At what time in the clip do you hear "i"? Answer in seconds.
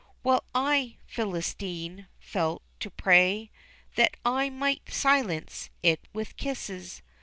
0.55-0.95, 4.25-4.49